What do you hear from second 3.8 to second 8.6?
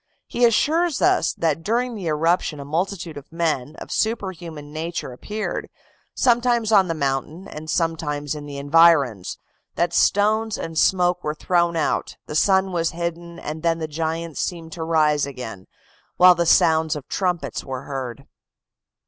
superhuman nature appeared, sometimes on the mountain and sometimes in the